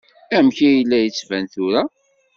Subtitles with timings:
[0.37, 1.81] Amek i la d-yettban tura?